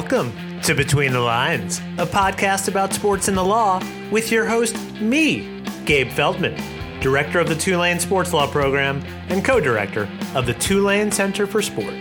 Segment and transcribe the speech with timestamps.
[0.00, 4.74] Welcome to Between the Lines, a podcast about sports and the law with your host,
[4.98, 6.58] me, Gabe Feldman,
[7.02, 11.60] director of the Tulane Sports Law Program and co director of the Tulane Center for
[11.60, 11.92] Sport.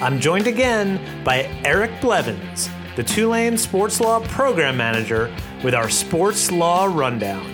[0.00, 5.30] I'm joined again by Eric Blevins, the Tulane Sports Law Program Manager,
[5.62, 7.44] with our Sports Law Rundown.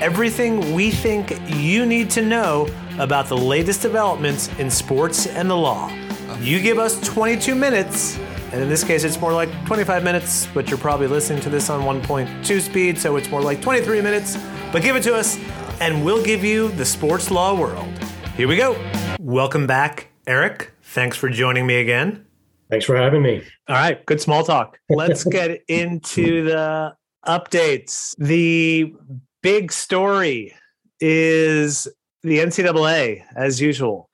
[0.00, 2.66] Everything we think you need to know
[2.98, 5.92] about the latest developments in sports and the law.
[6.40, 8.18] You give us 22 minutes,
[8.54, 11.68] and in this case, it's more like 25 minutes, but you're probably listening to this
[11.70, 14.38] on 1.2 speed, so it's more like 23 minutes.
[14.70, 15.36] But give it to us,
[15.80, 17.88] and we'll give you the sports law world.
[18.36, 18.80] Here we go.
[19.18, 20.70] Welcome back, Eric.
[20.84, 22.26] Thanks for joining me again.
[22.70, 23.42] Thanks for having me.
[23.68, 24.78] All right, good small talk.
[24.88, 26.94] Let's get into the
[27.26, 28.14] updates.
[28.18, 28.94] The
[29.42, 30.54] big story
[31.00, 31.88] is
[32.22, 34.10] the NCAA, as usual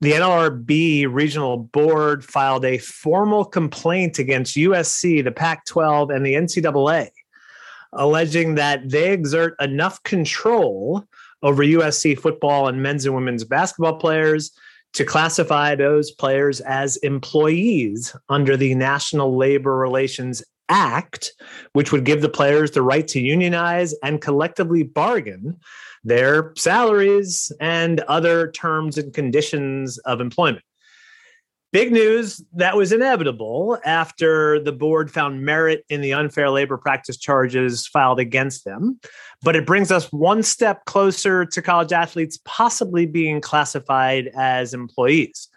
[0.00, 6.34] the NLRB regional board filed a formal complaint against USC, the Pac 12, and the
[6.34, 7.08] NCAA,
[7.92, 11.04] alleging that they exert enough control
[11.42, 14.52] over USC football and men's and women's basketball players
[14.94, 21.32] to classify those players as employees under the National Labor Relations Act,
[21.72, 25.58] which would give the players the right to unionize and collectively bargain
[26.08, 30.64] their salaries and other terms and conditions of employment.
[31.70, 37.18] Big news that was inevitable after the board found merit in the unfair labor practice
[37.18, 38.98] charges filed against them.
[39.42, 45.48] But it brings us one step closer to college athletes possibly being classified as employees.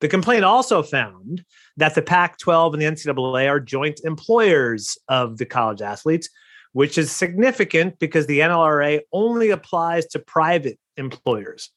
[0.00, 1.44] The complaint also found
[1.76, 6.30] that the Pac 12 and the NCAA are joint employers of the college athletes,
[6.72, 11.70] which is significant because the NLRA only applies to private employers.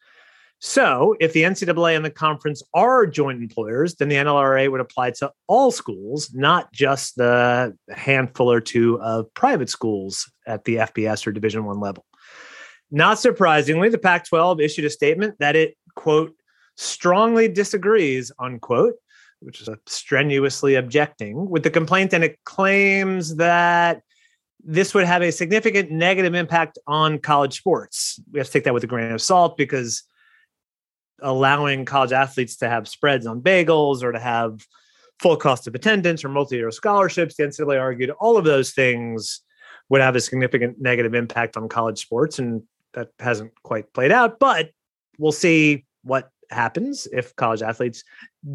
[0.64, 5.12] So, if the NCAA and the conference are joint employers, then the NLRA would apply
[5.12, 11.26] to all schools, not just the handful or two of private schools at the FBS
[11.26, 12.06] or Division One level.
[12.92, 16.36] Not surprisingly, the Pac-12 issued a statement that it quote
[16.78, 18.96] strongly disagrees unquote,
[19.40, 24.04] which is strenuously objecting with the complaint, and it claims that
[24.64, 28.20] this would have a significant negative impact on college sports.
[28.32, 30.04] We have to take that with a grain of salt because
[31.22, 34.66] allowing college athletes to have spreads on bagels or to have
[35.20, 39.42] full cost of attendance or multi-year scholarships, the NCAA argued all of those things
[39.90, 44.40] would have a significant negative impact on college sports, and that hasn't quite played out.
[44.40, 44.72] But
[45.18, 48.04] we'll see what happens if college athletes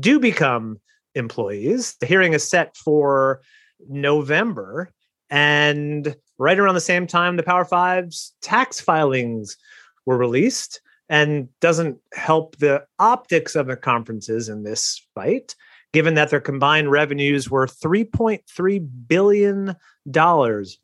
[0.00, 0.80] do become
[1.14, 1.94] employees.
[2.00, 3.42] The hearing is set for
[3.88, 4.92] November.
[5.30, 9.56] And right around the same time, the Power Five's tax filings
[10.04, 15.54] were released and doesn't help the optics of the conferences in this fight,
[15.92, 19.76] given that their combined revenues were $3.3 billion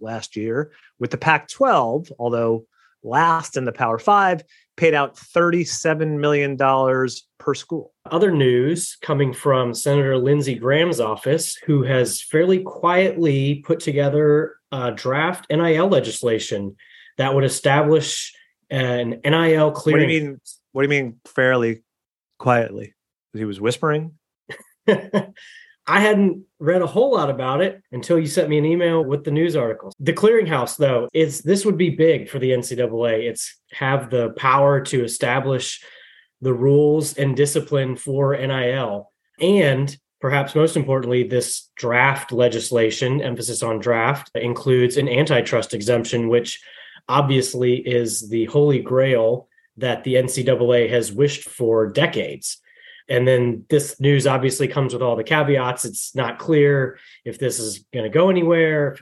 [0.00, 2.66] last year, with the Pac 12, although
[3.03, 4.42] last in the Power Five,
[4.77, 6.56] paid out $37 million
[7.38, 7.93] per school.
[8.10, 14.93] Other news coming from Senator Lindsey Graham's office, who has fairly quietly put together a
[14.93, 16.77] draft NIL legislation
[17.19, 18.33] that would establish
[18.71, 20.03] an NIL clearing.
[20.03, 20.41] What do you mean?
[20.72, 21.83] What do you mean fairly
[22.39, 22.94] quietly?
[23.34, 24.12] He was whispering.
[25.87, 29.25] I hadn't read a whole lot about it until you sent me an email with
[29.25, 29.94] the news articles.
[29.98, 33.28] The clearinghouse, though, is this would be big for the NCAA.
[33.28, 35.82] It's have the power to establish
[36.41, 39.10] the rules and discipline for NIL.
[39.41, 46.60] And perhaps most importantly, this draft legislation, emphasis on draft, includes an antitrust exemption, which
[47.09, 52.59] obviously is the holy grail that the NCAA has wished for decades.
[53.09, 55.85] And then this news obviously comes with all the caveats.
[55.85, 58.97] It's not clear if this is going to go anywhere.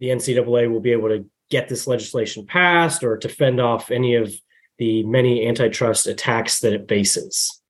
[0.00, 4.16] The NCAA will be able to get this legislation passed or to fend off any
[4.16, 4.34] of
[4.78, 7.60] the many antitrust attacks that it faces.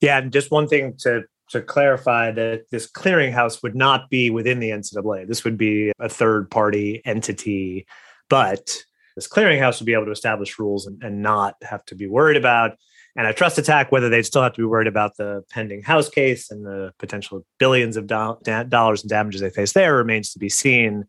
[0.00, 4.60] Yeah, and just one thing to to clarify that this clearinghouse would not be within
[4.60, 5.26] the NCAA.
[5.26, 7.86] This would be a third party entity,
[8.28, 8.84] but
[9.16, 12.36] this clearinghouse would be able to establish rules and, and not have to be worried
[12.36, 12.76] about
[13.18, 16.64] antitrust attack, whether they'd still have to be worried about the pending House case and
[16.64, 20.48] the potential billions of do- da- dollars in damages they face there remains to be
[20.48, 21.04] seen.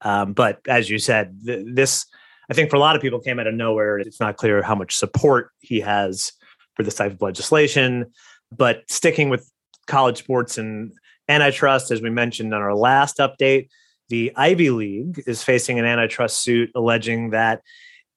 [0.00, 2.06] Um, but as you said, th- this,
[2.50, 3.98] I think for a lot of people came out of nowhere.
[3.98, 6.32] It's not clear how much support he has
[6.74, 8.12] for this type of legislation.
[8.50, 9.48] But sticking with
[9.86, 10.92] college sports and
[11.28, 13.68] antitrust, as we mentioned on our last update,
[14.08, 17.62] the Ivy League is facing an antitrust suit alleging that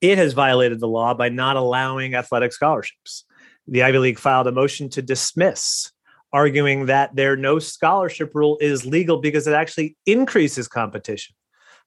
[0.02, 3.26] it has violated the law by not allowing athletic scholarships.
[3.68, 5.92] The Ivy League filed a motion to dismiss,
[6.32, 11.36] arguing that their no scholarship rule is legal because it actually increases competition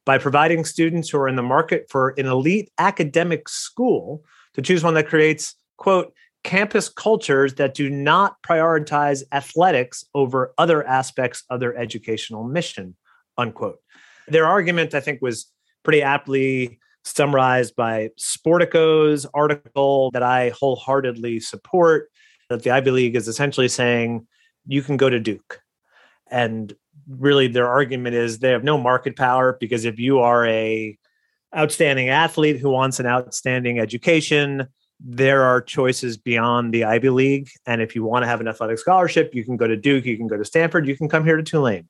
[0.05, 4.25] by providing students who are in the market for an elite academic school
[4.55, 6.13] to choose one that creates, quote,
[6.43, 12.97] campus cultures that do not prioritize athletics over other aspects of their educational mission,
[13.37, 13.79] unquote.
[14.27, 15.47] Their argument, I think, was
[15.83, 16.79] pretty aptly
[17.17, 22.11] summarized by Sportico's article that I wholeheartedly support.
[22.49, 24.27] That the Ivy League is essentially saying
[24.67, 25.61] you can go to Duke.
[26.31, 26.75] And
[27.09, 30.99] really their argument is they have no market power because if you are a
[31.57, 34.69] outstanding athlete who wants an outstanding education,
[35.01, 37.51] there are choices beyond the Ivy League.
[37.67, 40.17] And if you want to have an athletic scholarship, you can go to Duke, you
[40.17, 41.89] can go to Stanford, you can come here to Tulane.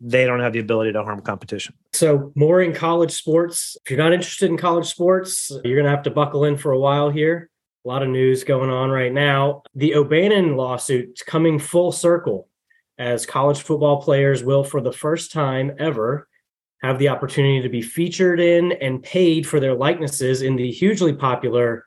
[0.00, 1.74] They don't have the ability to harm competition.
[1.92, 3.76] So, more in college sports.
[3.84, 6.72] If you're not interested in college sports, you're going to have to buckle in for
[6.72, 7.50] a while here.
[7.84, 9.62] A lot of news going on right now.
[9.74, 12.48] The O'Bannon lawsuit coming full circle
[12.98, 16.28] as college football players will, for the first time ever,
[16.82, 21.12] have the opportunity to be featured in and paid for their likenesses in the hugely
[21.12, 21.86] popular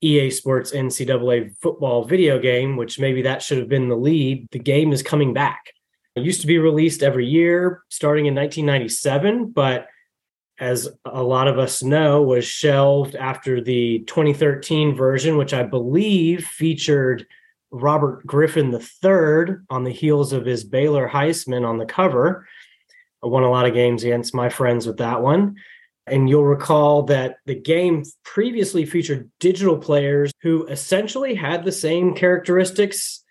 [0.00, 4.48] EA Sports NCAA football video game, which maybe that should have been the lead.
[4.50, 5.72] The game is coming back.
[6.16, 9.88] It used to be released every year starting in 1997, but
[10.58, 16.46] as a lot of us know, was shelved after the 2013 version, which I believe
[16.46, 17.26] featured
[17.72, 22.46] Robert Griffin III on the heels of his Baylor Heisman on the cover.
[23.22, 25.56] I won a lot of games against my friends with that one.
[26.06, 32.14] And you'll recall that the game previously featured digital players who essentially had the same
[32.14, 33.23] characteristics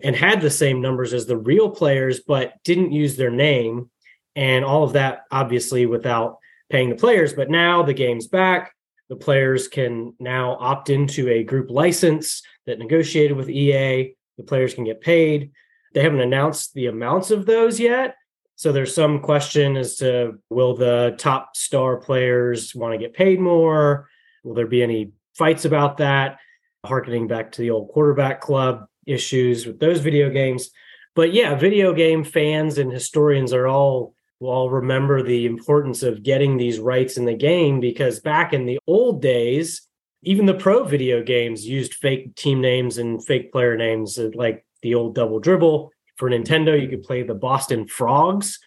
[0.00, 3.90] and had the same numbers as the real players, but didn't use their name.
[4.36, 6.38] And all of that, obviously, without
[6.70, 7.32] paying the players.
[7.32, 8.74] But now the game's back.
[9.08, 14.14] The players can now opt into a group license that negotiated with EA.
[14.36, 15.50] The players can get paid.
[15.94, 18.16] They haven't announced the amounts of those yet,
[18.58, 23.38] so there's some question as to will the top star players want to get paid
[23.38, 24.08] more?
[24.42, 26.38] Will there be any fights about that?
[26.84, 30.70] Harkening back to the old quarterback club issues with those video games.
[31.14, 36.22] But yeah, video game fans and historians are all will all remember the importance of
[36.22, 39.82] getting these rights in the game because back in the old days,
[40.22, 44.64] even the pro video games used fake team names and fake player names, uh, like
[44.82, 48.58] the old double dribble for Nintendo, you could play the Boston Frogs,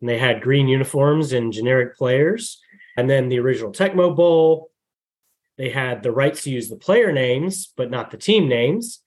[0.00, 2.60] and they had green uniforms and generic players.
[2.96, 4.70] And then the original Tecmo Bowl,
[5.56, 9.00] they had the rights to use the player names, but not the team names.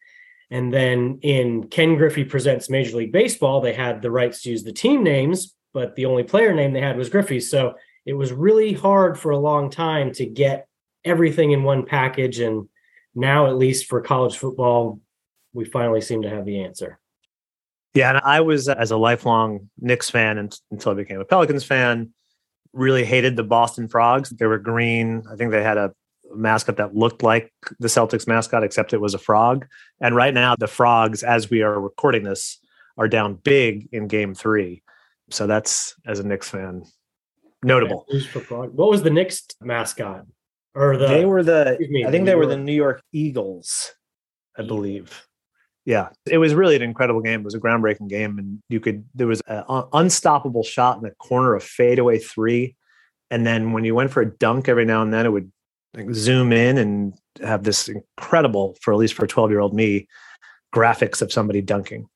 [0.52, 4.64] And then in Ken Griffey Presents Major League Baseball, they had the rights to use
[4.64, 7.40] the team names, but the only player name they had was Griffey.
[7.40, 7.76] So
[8.06, 10.68] it was really hard for a long time to get
[11.06, 12.40] everything in one package.
[12.40, 12.68] And
[13.16, 15.00] now, at least for college football,
[15.54, 17.00] we finally seem to have the answer.
[17.94, 22.14] Yeah, and I was as a lifelong Knicks fan until I became a Pelicans fan.
[22.74, 24.30] Really hated the Boston Frogs.
[24.30, 25.24] They were green.
[25.32, 25.94] I think they had a
[26.36, 29.66] mascot that looked like the Celtics mascot, except it was a frog.
[30.00, 32.60] And right now, the Frogs, as we are recording this,
[32.98, 34.84] are down big in Game Three.
[35.30, 36.84] So that's as a Knicks fan,
[37.64, 38.06] notable.
[38.50, 40.26] What was the Knicks mascot?
[40.74, 42.48] Or the they were the me, I think the they York.
[42.48, 43.94] were the New York Eagles,
[44.58, 45.28] I believe
[45.86, 49.04] yeah it was really an incredible game it was a groundbreaking game and you could
[49.16, 52.76] there was an unstoppable shot in the corner of fadeaway three
[53.30, 55.52] and then when you went for a dunk every now and then it would
[55.94, 60.08] like zoom in and have this incredible for at least for 12 year old me
[60.74, 62.08] graphics of somebody dunking.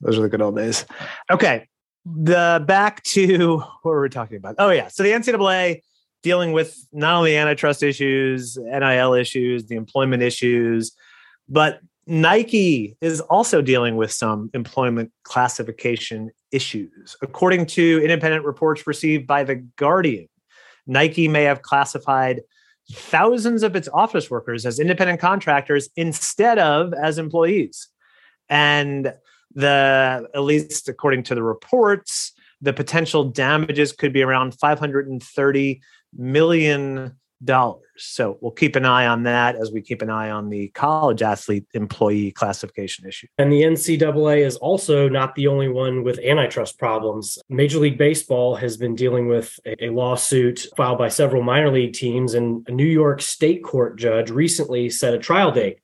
[0.00, 0.84] Those are the good old days.
[1.30, 1.68] Okay
[2.04, 4.56] the back to what were we talking about?
[4.58, 5.80] Oh yeah so the ncaa
[6.22, 10.92] dealing with not only antitrust issues nil issues the employment issues
[11.48, 17.16] but Nike is also dealing with some employment classification issues.
[17.22, 20.28] According to independent reports received by The Guardian,
[20.86, 22.42] Nike may have classified
[22.92, 27.88] thousands of its office workers as independent contractors instead of as employees.
[28.48, 29.14] And
[29.54, 35.80] the at least according to the reports, the potential damages could be around 530
[36.16, 37.82] million dollars.
[37.96, 41.22] So we'll keep an eye on that as we keep an eye on the college
[41.22, 43.28] athlete employee classification issue.
[43.38, 47.38] And the NCAA is also not the only one with antitrust problems.
[47.48, 52.34] Major League Baseball has been dealing with a lawsuit filed by several minor league teams,
[52.34, 55.78] and a New York state court judge recently set a trial date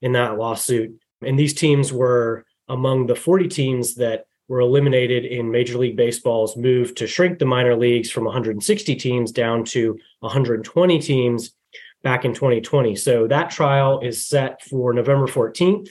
[0.00, 0.98] in that lawsuit.
[1.22, 6.56] And these teams were among the 40 teams that were eliminated in Major League Baseball's
[6.56, 11.52] move to shrink the minor leagues from 160 teams down to 120 teams
[12.02, 12.96] back in 2020.
[12.96, 15.90] So that trial is set for November 14th.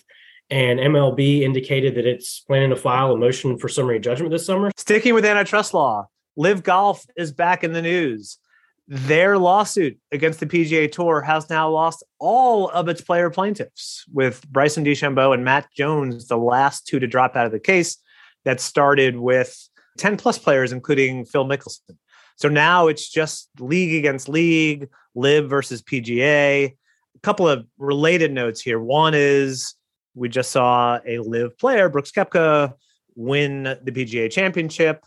[0.50, 4.72] and MLB indicated that it's planning to file a motion for summary judgment this summer.
[4.76, 8.40] Sticking with antitrust law, LIV Golf is back in the news.
[8.88, 14.46] Their lawsuit against the PGA Tour has now lost all of its player plaintiffs, with
[14.50, 17.98] Bryson DeChambeau and Matt Jones, the last two to drop out of the case.
[18.46, 19.56] That started with
[19.98, 21.98] 10 plus players, including Phil Mickelson.
[22.38, 26.66] So now it's just league against league, LIV versus PGA.
[26.66, 28.80] A couple of related notes here.
[28.80, 29.76] One is
[30.16, 32.74] we just saw a LIV player, Brooks Koepka,
[33.16, 35.04] win the PGA championship.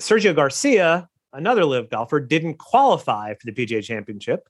[0.00, 4.48] Sergio Garcia, another LIV golfer, didn't qualify for the PGA championship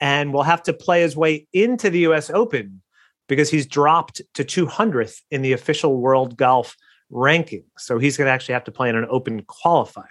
[0.00, 2.82] and will have to play his way into the US Open
[3.28, 6.76] because he's dropped to 200th in the official world golf
[7.10, 7.64] ranking.
[7.76, 10.04] So he's going to actually have to play in an open qualifier.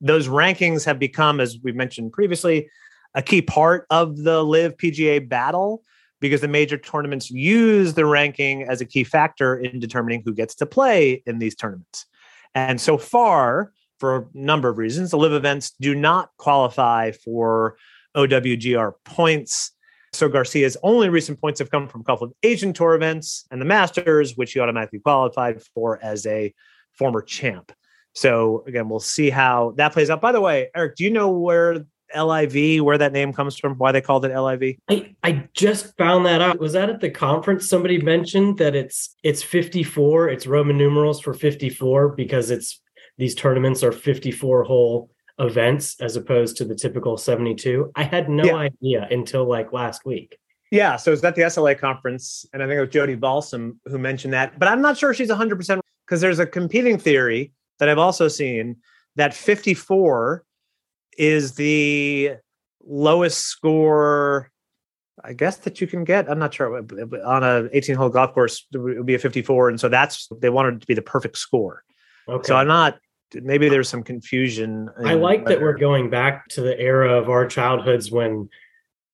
[0.00, 2.68] Those rankings have become, as we mentioned previously,
[3.14, 5.82] a key part of the LIV PGA battle
[6.20, 10.54] because the major tournaments use the ranking as a key factor in determining who gets
[10.56, 12.06] to play in these tournaments.
[12.54, 17.76] And so far, for a number of reasons, the LIV events do not qualify for
[18.16, 19.72] OWGR points.
[20.14, 23.60] So Garcia's only recent points have come from a couple of Asian Tour events and
[23.60, 26.54] the Masters, which he automatically qualified for as a
[26.92, 27.72] former champ.
[28.14, 30.20] So again, we'll see how that plays out.
[30.20, 31.84] By the way, Eric, do you know where
[32.16, 34.76] LIV, where that name comes from, why they called it LIV?
[34.88, 36.60] I, I just found that out.
[36.60, 41.34] Was that at the conference somebody mentioned that it's it's 54, it's Roman numerals for
[41.34, 42.80] 54 because it's
[43.18, 47.90] these tournaments are 54 hole events as opposed to the typical 72.
[47.96, 48.54] I had no yeah.
[48.54, 50.38] idea until like last week.
[50.70, 53.98] Yeah, so it's at the SLA conference, and I think it was Jodi Balsam who
[53.98, 57.98] mentioned that, but I'm not sure she's 100% because there's a competing theory that I've
[57.98, 58.76] also seen
[59.16, 60.44] that 54
[61.16, 62.32] is the
[62.84, 64.50] lowest score
[65.22, 66.28] I guess that you can get.
[66.28, 66.76] I'm not sure
[67.24, 70.50] on a 18 hole golf course it would be a 54, and so that's they
[70.50, 71.82] wanted it to be the perfect score.
[72.28, 72.46] Okay.
[72.46, 72.98] So I'm not.
[73.32, 74.88] Maybe there's some confusion.
[75.04, 75.56] I like whether.
[75.56, 78.48] that we're going back to the era of our childhoods when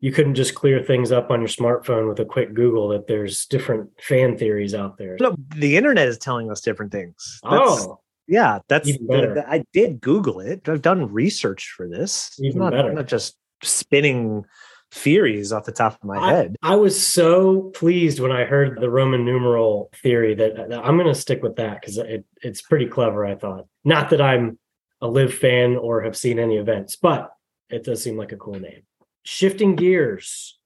[0.00, 2.88] you couldn't just clear things up on your smartphone with a quick Google.
[2.88, 5.17] That there's different fan theories out there.
[5.21, 7.40] No, the internet is telling us different things.
[7.43, 10.69] That's, oh, yeah, that's the, I did Google it.
[10.69, 12.38] I've done research for this.
[12.40, 12.90] Even not, better.
[12.90, 14.45] I'm not just spinning
[14.92, 16.56] theories off the top of my I, head.
[16.62, 21.12] I was so pleased when I heard the Roman numeral theory that, that I'm going
[21.12, 23.25] to stick with that because it, it's pretty clever.
[23.25, 23.66] I thought.
[23.85, 24.59] Not that I'm
[25.00, 27.30] a LIV fan or have seen any events, but
[27.68, 28.82] it does seem like a cool name.
[29.23, 30.59] Shifting gears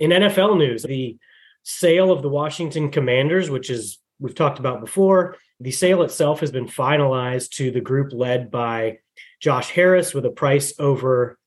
[0.00, 1.18] in NFL news, the
[1.62, 6.50] sale of the Washington Commanders, which is we've talked about before, the sale itself has
[6.50, 8.98] been finalized to the group led by
[9.40, 11.37] Josh Harris with a price over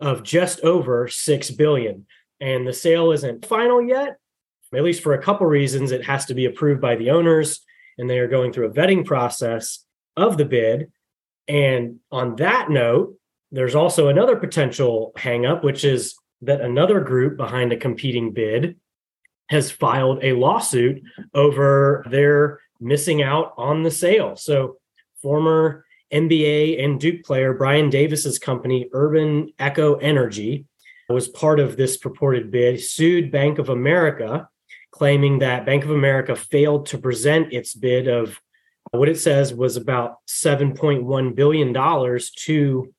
[0.00, 2.06] of just over 6 billion.
[2.40, 4.16] And the sale isn't final yet,
[4.74, 5.92] at least for a couple reasons.
[5.92, 7.60] It has to be approved by the owners,
[7.98, 9.84] and they are going through a vetting process
[10.16, 10.90] of the bid.
[11.48, 13.16] And on that note,
[13.52, 18.76] there's also another potential hangup, which is that another group behind a competing bid
[19.48, 21.02] has filed a lawsuit
[21.34, 24.36] over their missing out on the sale.
[24.36, 24.78] So,
[25.20, 30.66] former NBA and Duke player Brian Davis's company, Urban Echo Energy,
[31.08, 34.48] was part of this purported bid, sued Bank of America,
[34.90, 38.40] claiming that Bank of America failed to present its bid of
[38.92, 42.94] what it says was about $7.1 billion to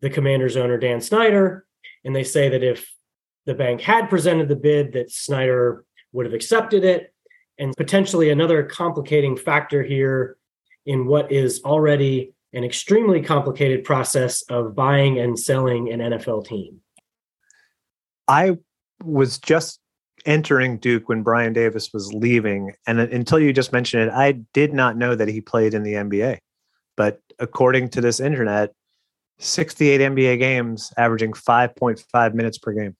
[0.00, 1.66] the commander's owner, Dan Snyder.
[2.04, 2.92] And they say that if
[3.46, 7.12] the bank had presented the bid, that Snyder would have accepted it.
[7.58, 10.36] And potentially another complicating factor here
[10.84, 16.80] in what is already an extremely complicated process of buying and selling an NFL team.
[18.26, 18.56] I
[19.04, 19.78] was just
[20.24, 22.72] entering Duke when Brian Davis was leaving.
[22.86, 25.92] And until you just mentioned it, I did not know that he played in the
[25.92, 26.38] NBA.
[26.96, 28.72] But according to this internet,
[29.38, 32.96] 68 NBA games, averaging 5.5 minutes per game.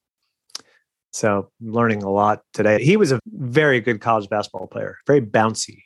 [1.12, 2.84] So learning a lot today.
[2.84, 5.78] He was a very good college basketball player, very bouncy,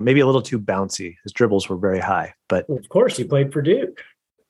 [0.00, 1.16] maybe a little too bouncy.
[1.22, 4.02] His dribbles were very high, but well, of course he played for Duke.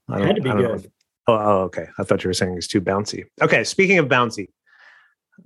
[0.09, 0.91] I Had to be good.
[1.27, 1.87] Oh, oh, okay.
[1.99, 3.25] I thought you were saying he's too bouncy.
[3.41, 4.49] Okay, speaking of bouncy,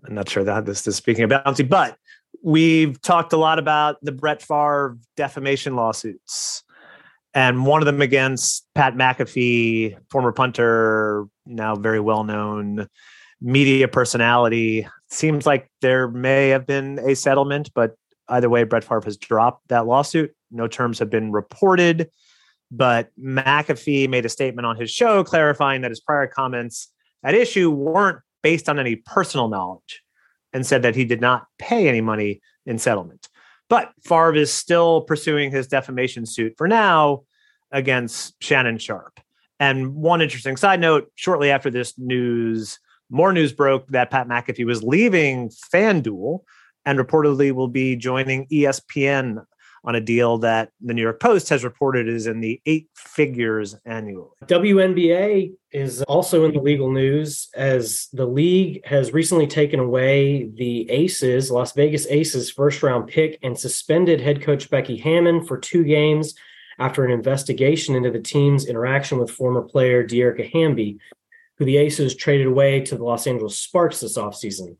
[0.06, 1.96] I'm not sure that this is speaking of bouncy, but
[2.42, 6.62] we've talked a lot about the Brett Favre defamation lawsuits.
[7.34, 12.88] And one of them against Pat McAfee, former punter, now very well known
[13.40, 14.86] media personality.
[15.10, 17.96] Seems like there may have been a settlement, but
[18.28, 20.34] either way, Brett Favre has dropped that lawsuit.
[20.50, 22.10] No terms have been reported.
[22.70, 26.88] But McAfee made a statement on his show clarifying that his prior comments
[27.22, 30.02] at issue weren't based on any personal knowledge
[30.52, 33.28] and said that he did not pay any money in settlement.
[33.68, 37.24] But Favre is still pursuing his defamation suit for now
[37.72, 39.20] against Shannon Sharpe.
[39.58, 42.78] And one interesting side note shortly after this news,
[43.10, 46.40] more news broke that Pat McAfee was leaving FanDuel
[46.86, 49.44] and reportedly will be joining ESPN
[49.84, 53.76] on a deal that the New York Post has reported is in the eight figures
[53.84, 54.30] annually.
[54.46, 60.90] WNBA is also in the legal news as the league has recently taken away the
[60.90, 65.84] Aces, Las Vegas Aces first round pick and suspended head coach Becky Hammon for two
[65.84, 66.34] games
[66.78, 70.98] after an investigation into the team's interaction with former player Dearica Hamby,
[71.58, 74.76] who the Aces traded away to the Los Angeles Sparks this offseason.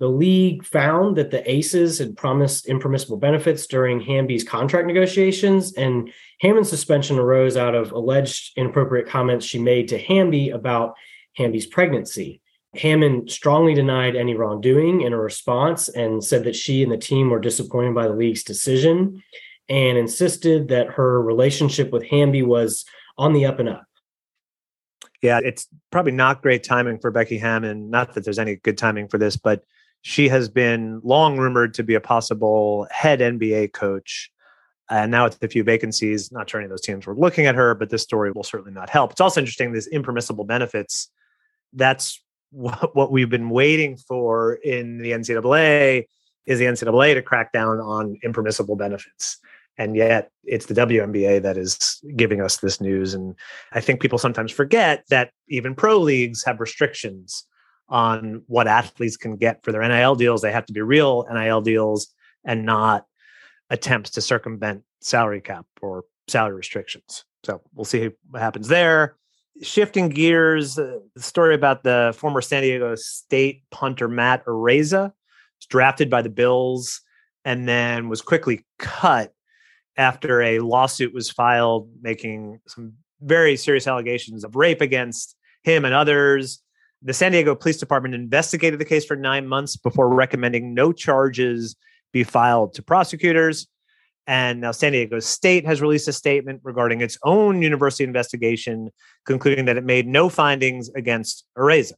[0.00, 6.10] The league found that the Aces had promised impermissible benefits during Hamby's contract negotiations, and
[6.40, 10.94] Hammon's suspension arose out of alleged inappropriate comments she made to Hamby about
[11.36, 12.40] Hamby's pregnancy.
[12.76, 17.28] Hammond strongly denied any wrongdoing in a response and said that she and the team
[17.28, 19.22] were disappointed by the league's decision
[19.68, 22.86] and insisted that her relationship with Hamby was
[23.18, 23.84] on the up and up.
[25.20, 27.90] Yeah, it's probably not great timing for Becky Hammon.
[27.90, 29.62] Not that there's any good timing for this, but
[30.02, 34.30] she has been long rumored to be a possible head NBA coach.
[34.88, 37.54] And now with a few vacancies, not sure any of those teams were looking at
[37.54, 39.12] her, but this story will certainly not help.
[39.12, 41.08] It's also interesting, these impermissible benefits.
[41.72, 46.06] That's what, we've been waiting for in the NCAA
[46.46, 49.38] is the NCAA to crack down on impermissible benefits
[49.80, 53.14] and yet it's the WNBA that is giving us this news.
[53.14, 53.34] And
[53.72, 57.46] I think people sometimes forget that even pro leagues have restrictions
[57.90, 60.40] on what athletes can get for their NIL deals.
[60.40, 62.08] They have to be real NIL deals
[62.44, 63.06] and not
[63.68, 67.24] attempts to circumvent salary cap or salary restrictions.
[67.44, 69.16] So we'll see what happens there.
[69.62, 74.94] Shifting gears, uh, the story about the former San Diego State punter Matt was
[75.68, 77.02] drafted by the Bills
[77.44, 79.34] and then was quickly cut
[79.96, 85.92] after a lawsuit was filed making some very serious allegations of rape against him and
[85.92, 86.62] others.
[87.02, 91.76] The San Diego Police Department investigated the case for nine months before recommending no charges
[92.12, 93.68] be filed to prosecutors.
[94.26, 98.90] And now San Diego State has released a statement regarding its own university investigation,
[99.24, 101.94] concluding that it made no findings against Araiza.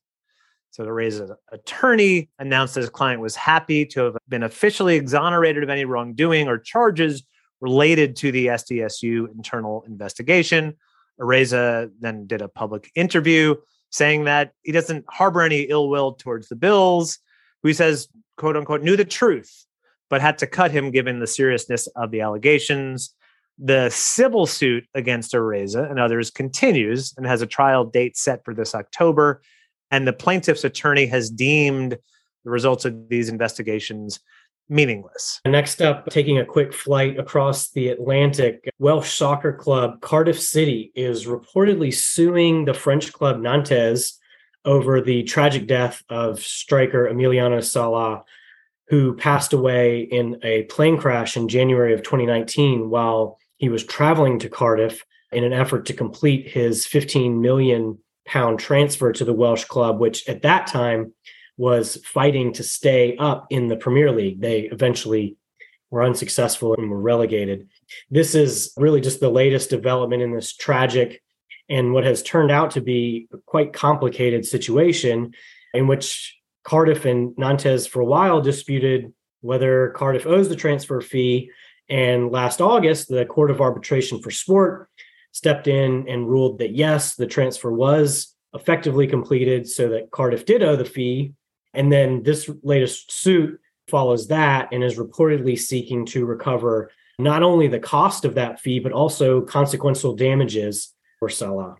[0.70, 5.68] So Araiza's attorney announced that his client was happy to have been officially exonerated of
[5.68, 7.24] any wrongdoing or charges
[7.60, 10.74] related to the SDSU internal investigation.
[11.20, 13.56] Araiza then did a public interview
[13.92, 17.18] saying that he doesn't harbor any ill will towards the Bills,
[17.62, 19.66] who he says, quote unquote, knew the truth,
[20.10, 23.14] but had to cut him given the seriousness of the allegations.
[23.58, 28.54] The civil suit against Araiza and others continues and has a trial date set for
[28.54, 29.42] this October.
[29.90, 31.98] And the plaintiff's attorney has deemed
[32.44, 34.20] the results of these investigations
[34.72, 35.40] meaningless.
[35.46, 41.26] Next up, taking a quick flight across the Atlantic, Welsh soccer club Cardiff City is
[41.26, 44.18] reportedly suing the French club Nantes
[44.64, 48.24] over the tragic death of striker Emiliano Sala,
[48.88, 54.38] who passed away in a plane crash in January of 2019 while he was traveling
[54.38, 59.64] to Cardiff in an effort to complete his 15 million pound transfer to the Welsh
[59.64, 61.12] club, which at that time
[61.56, 64.40] was fighting to stay up in the Premier League.
[64.40, 65.36] They eventually
[65.90, 67.68] were unsuccessful and were relegated.
[68.10, 71.22] This is really just the latest development in this tragic
[71.68, 75.34] and what has turned out to be a quite complicated situation
[75.74, 81.50] in which Cardiff and Nantes for a while disputed whether Cardiff owes the transfer fee.
[81.88, 84.88] And last August, the Court of Arbitration for Sport
[85.32, 90.62] stepped in and ruled that yes, the transfer was effectively completed so that Cardiff did
[90.62, 91.34] owe the fee
[91.74, 97.68] and then this latest suit follows that and is reportedly seeking to recover not only
[97.68, 101.76] the cost of that fee, but also consequential damages for Sala.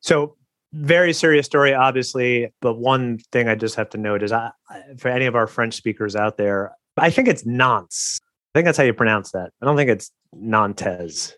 [0.00, 0.36] So,
[0.72, 2.52] very serious story, obviously.
[2.60, 4.50] But one thing I just have to note is I,
[4.98, 8.20] for any of our French speakers out there, I think it's Nantes.
[8.54, 9.52] I think that's how you pronounce that.
[9.62, 11.34] I don't think it's Nantes.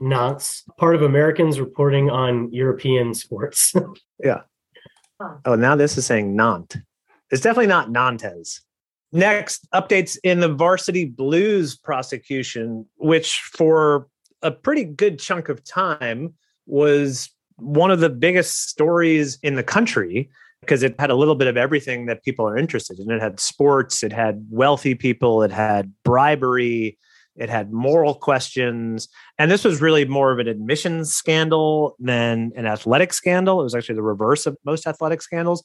[0.00, 3.74] Nantes, part of Americans reporting on European sports.
[4.22, 4.40] yeah.
[5.44, 6.76] Oh, now this is saying Nantes.
[7.30, 8.62] It's definitely not Nantes.
[9.12, 14.06] Next, updates in the varsity blues prosecution, which for
[14.42, 16.34] a pretty good chunk of time
[16.66, 20.30] was one of the biggest stories in the country
[20.60, 23.10] because it had a little bit of everything that people are interested in.
[23.10, 26.98] It had sports, it had wealthy people, it had bribery,
[27.36, 29.08] it had moral questions.
[29.38, 33.60] And this was really more of an admissions scandal than an athletic scandal.
[33.60, 35.64] It was actually the reverse of most athletic scandals.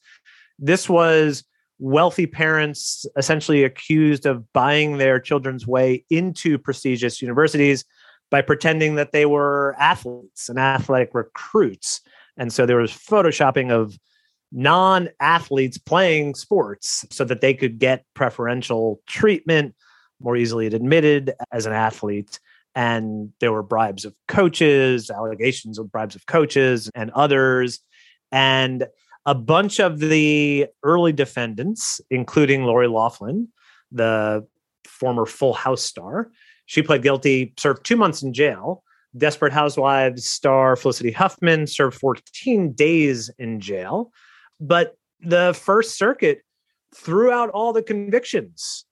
[0.60, 1.44] This was
[1.80, 7.84] wealthy parents essentially accused of buying their children's way into prestigious universities
[8.32, 12.02] by pretending that they were athletes and athletic recruits.
[12.38, 13.98] And so there was photoshopping of
[14.52, 19.76] non athletes playing sports so that they could get preferential treatment,
[20.26, 22.40] more easily admitted as an athlete.
[22.74, 27.80] And there were bribes of coaches, allegations of bribes of coaches and others.
[28.32, 28.88] And
[29.26, 33.48] a bunch of the early defendants, including Lori Loughlin,
[33.92, 34.46] the
[34.86, 36.32] former Full House star,
[36.66, 38.84] she pled guilty, served two months in jail.
[39.18, 44.12] Desperate Housewives star Felicity Huffman served 14 days in jail.
[44.60, 46.42] But the First Circuit
[46.94, 48.86] threw out all the convictions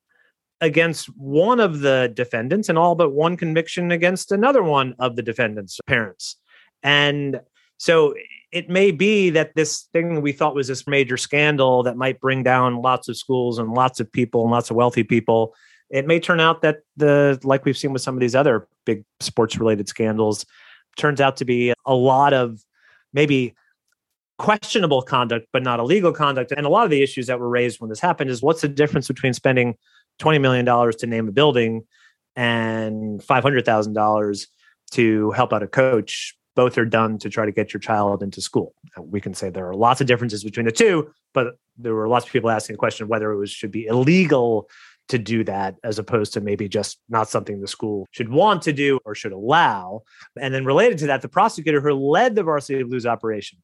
[0.63, 5.21] against one of the defendants and all but one conviction against another one of the
[5.21, 6.37] defendants' parents.
[6.81, 7.41] And
[7.77, 8.13] so
[8.51, 12.43] it may be that this thing we thought was this major scandal that might bring
[12.43, 15.53] down lots of schools and lots of people and lots of wealthy people
[15.89, 19.03] it may turn out that the like we've seen with some of these other big
[19.19, 20.45] sports related scandals
[20.97, 22.63] turns out to be a lot of
[23.13, 23.53] maybe
[24.39, 27.79] questionable conduct but not illegal conduct and a lot of the issues that were raised
[27.79, 29.75] when this happened is what's the difference between spending
[30.19, 31.83] 20 million dollars to name a building
[32.35, 34.47] and $500,000
[34.91, 38.41] to help out a coach both are done to try to get your child into
[38.41, 38.73] school.
[38.99, 42.25] We can say there are lots of differences between the two, but there were lots
[42.25, 44.69] of people asking the question whether it was should be illegal
[45.09, 48.71] to do that as opposed to maybe just not something the school should want to
[48.71, 50.01] do or should allow.
[50.39, 53.59] And then related to that, the prosecutor who led the Varsity Blues operation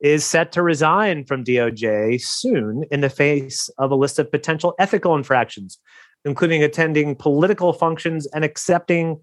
[0.00, 4.74] is set to resign from DOJ soon in the face of a list of potential
[4.78, 5.78] ethical infractions,
[6.24, 9.20] including attending political functions and accepting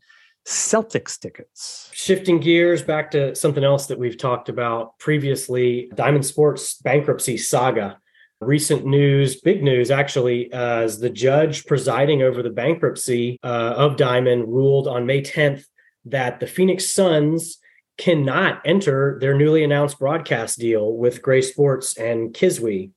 [0.47, 1.89] Celtics tickets.
[1.91, 7.99] Shifting gears back to something else that we've talked about previously Diamond Sports bankruptcy saga.
[8.39, 14.47] Recent news, big news actually, as the judge presiding over the bankruptcy uh, of Diamond
[14.47, 15.65] ruled on May 10th
[16.05, 17.57] that the Phoenix Suns
[17.97, 22.91] cannot enter their newly announced broadcast deal with Gray Sports and Kiswe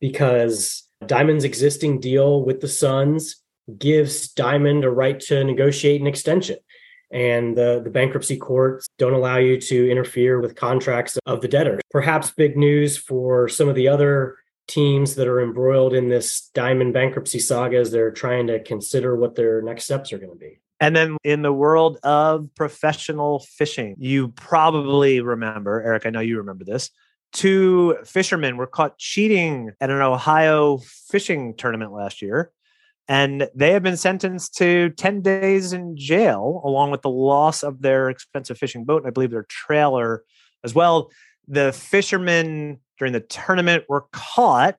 [0.00, 3.42] because Diamond's existing deal with the Suns
[3.78, 6.56] gives Diamond a right to negotiate an extension
[7.12, 11.80] and the, the bankruptcy courts don't allow you to interfere with contracts of the debtor.
[11.90, 16.94] Perhaps big news for some of the other teams that are embroiled in this diamond
[16.94, 20.58] bankruptcy saga as they're trying to consider what their next steps are going to be.
[20.82, 26.38] And then in the world of professional fishing, you probably remember, Eric, I know you
[26.38, 26.90] remember this.
[27.32, 32.50] Two fishermen were caught cheating at an Ohio fishing tournament last year
[33.08, 37.82] and they have been sentenced to 10 days in jail along with the loss of
[37.82, 40.22] their expensive fishing boat and i believe their trailer
[40.64, 41.10] as well
[41.48, 44.76] the fishermen during the tournament were caught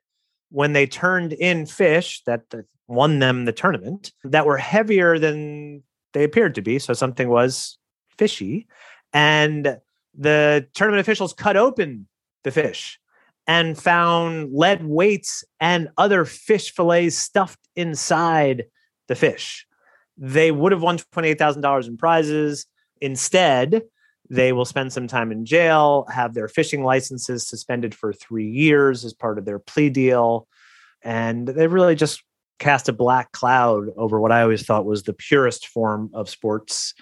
[0.49, 2.41] when they turned in fish that
[2.87, 5.83] won them the tournament that were heavier than
[6.13, 7.77] they appeared to be so something was
[8.17, 8.67] fishy
[9.13, 9.77] and
[10.15, 12.07] the tournament officials cut open
[12.43, 12.99] the fish
[13.47, 18.65] and found lead weights and other fish fillets stuffed inside
[19.07, 19.65] the fish.
[20.17, 22.65] They would have won $28,000 in prizes.
[23.01, 23.81] Instead,
[24.29, 29.03] they will spend some time in jail, have their fishing licenses suspended for three years
[29.03, 30.47] as part of their plea deal.
[31.01, 32.23] And they really just
[32.59, 36.93] cast a black cloud over what I always thought was the purest form of sports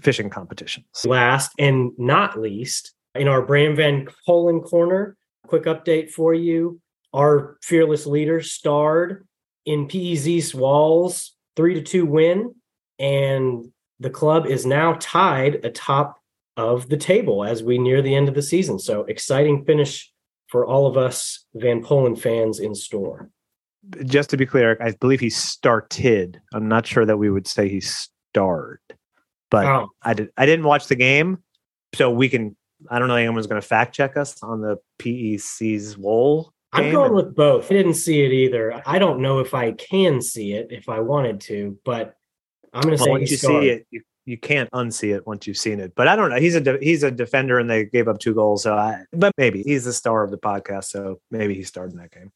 [0.00, 0.86] fishing competitions.
[1.04, 6.80] Last and not least, in our Bram Van Polen corner, quick update for you.
[7.12, 9.26] Our fearless leader starred
[9.64, 12.54] in PEC Zwolle three to two win,
[12.98, 16.16] and the club is now tied atop
[16.56, 18.78] of the table as we near the end of the season.
[18.78, 20.12] So exciting finish
[20.48, 23.30] for all of us Van Polen fans in store.
[24.04, 26.40] Just to be clear, I believe he started.
[26.52, 28.80] I'm not sure that we would say he starred,
[29.50, 29.88] but oh.
[30.02, 30.30] I did.
[30.36, 31.42] I didn't watch the game,
[31.94, 32.56] so we can
[32.90, 36.50] I don't know anyone's going to fact check us on the PEC Zwolle.
[36.72, 37.70] I'm going with both.
[37.72, 38.82] I didn't see it either.
[38.84, 42.14] I don't know if I can see it if I wanted to, but
[42.74, 45.46] I'm going to well, say once you see it, you, you can't unsee it once
[45.46, 45.94] you've seen it.
[45.96, 46.38] But I don't know.
[46.38, 48.64] He's a de- he's a defender, and they gave up two goals.
[48.64, 51.98] So, I, but maybe he's the star of the podcast, so maybe he starred in
[51.98, 52.32] that game.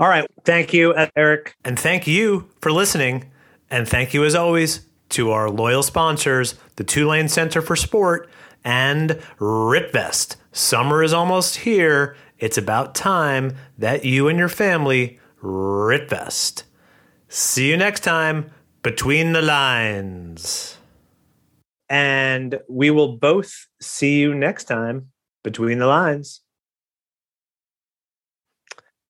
[0.00, 3.32] All right, thank you, Eric, and thank you for listening,
[3.68, 8.30] and thank you as always to our loyal sponsors, the Tulane Center for Sport
[8.62, 10.36] and Ritvest.
[10.52, 12.16] Summer is almost here.
[12.38, 16.62] It's about time that you and your family Ritvest.
[17.28, 18.52] See you next time
[18.84, 20.76] between the lines.
[21.88, 25.10] And we will both see you next time
[25.42, 26.42] between the lines.